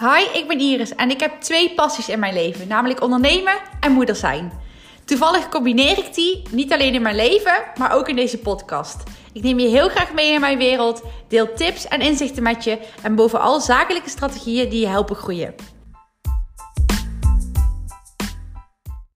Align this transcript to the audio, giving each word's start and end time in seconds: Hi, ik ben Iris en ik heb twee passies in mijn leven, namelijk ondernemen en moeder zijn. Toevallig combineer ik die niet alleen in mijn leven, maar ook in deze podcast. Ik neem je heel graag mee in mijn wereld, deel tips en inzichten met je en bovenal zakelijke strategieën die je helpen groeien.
Hi, 0.00 0.38
ik 0.38 0.48
ben 0.48 0.58
Iris 0.58 0.94
en 0.94 1.10
ik 1.10 1.20
heb 1.20 1.40
twee 1.40 1.74
passies 1.74 2.08
in 2.08 2.18
mijn 2.18 2.34
leven, 2.34 2.68
namelijk 2.68 3.02
ondernemen 3.02 3.54
en 3.80 3.92
moeder 3.92 4.16
zijn. 4.16 4.52
Toevallig 5.04 5.48
combineer 5.48 5.98
ik 5.98 6.14
die 6.14 6.42
niet 6.50 6.72
alleen 6.72 6.94
in 6.94 7.02
mijn 7.02 7.16
leven, 7.16 7.64
maar 7.78 7.94
ook 7.94 8.08
in 8.08 8.16
deze 8.16 8.38
podcast. 8.38 9.02
Ik 9.32 9.42
neem 9.42 9.58
je 9.58 9.68
heel 9.68 9.88
graag 9.88 10.12
mee 10.12 10.32
in 10.32 10.40
mijn 10.40 10.58
wereld, 10.58 11.02
deel 11.28 11.54
tips 11.54 11.88
en 11.88 12.00
inzichten 12.00 12.42
met 12.42 12.64
je 12.64 12.78
en 13.02 13.14
bovenal 13.14 13.60
zakelijke 13.60 14.08
strategieën 14.08 14.68
die 14.68 14.80
je 14.80 14.88
helpen 14.88 15.16
groeien. 15.16 15.54